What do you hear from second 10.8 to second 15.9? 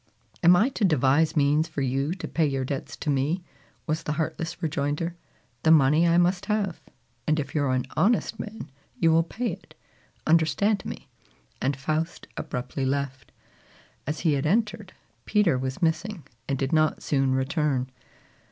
me!" and Faust abruptly left. As he had entered, Peter was